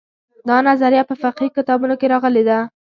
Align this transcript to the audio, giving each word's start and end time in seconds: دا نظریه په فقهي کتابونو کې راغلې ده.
دا 0.49 0.57
نظریه 0.69 1.03
په 1.09 1.15
فقهي 1.21 1.49
کتابونو 1.57 1.95
کې 1.99 2.07
راغلې 2.13 2.43
ده. 2.49 2.59